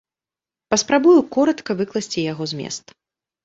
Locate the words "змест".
2.57-2.85